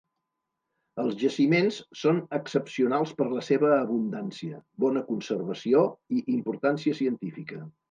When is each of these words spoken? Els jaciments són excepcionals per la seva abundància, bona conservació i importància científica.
Els 1.01 1.17
jaciments 1.23 1.77
són 2.03 2.21
excepcionals 2.37 3.13
per 3.21 3.29
la 3.35 3.45
seva 3.49 3.71
abundància, 3.75 4.59
bona 4.87 5.05
conservació 5.13 5.87
i 6.21 6.25
importància 6.41 7.01
científica. 7.05 7.65